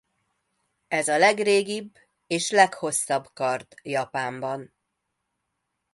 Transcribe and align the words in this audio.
Ez 0.87 1.07
a 1.07 1.17
legrégibb 1.17 1.93
és 2.27 2.49
leghosszabb 2.51 3.27
kard 3.33 3.67
Japánban. 3.83 4.73